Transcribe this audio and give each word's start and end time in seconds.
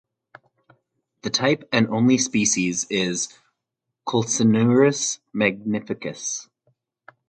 The 1.21 1.29
type 1.29 1.69
and 1.71 1.87
only 1.89 2.17
species 2.17 2.87
is 2.89 3.31
Khulsanurus 4.07 5.19
magnificus. 5.31 6.49